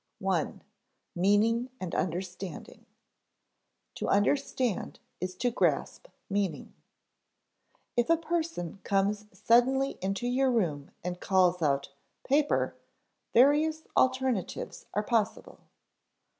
I. 0.27 0.53
MEANING 1.15 1.69
AND 1.79 1.93
UNDERSTANDING 1.93 2.87
[Sidenote: 2.87 2.87
To 3.93 4.07
understand 4.09 4.99
is 5.19 5.35
to 5.35 5.51
grasp 5.51 6.07
meaning] 6.27 6.73
If 7.95 8.09
a 8.09 8.17
person 8.17 8.79
comes 8.83 9.25
suddenly 9.31 9.99
into 10.01 10.25
your 10.27 10.49
room 10.49 10.89
and 11.03 11.19
calls 11.19 11.61
out 11.61 11.93
"Paper," 12.23 12.73
various 13.31 13.83
alternatives 13.95 14.87
are 14.95 15.03
possible. 15.03 15.59